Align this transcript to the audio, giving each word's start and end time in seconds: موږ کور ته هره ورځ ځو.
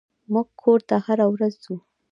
موږ 0.33 0.47
کور 0.61 0.79
ته 0.89 0.95
هره 1.05 1.25
ورځ 1.33 1.53
ځو. 1.63 1.75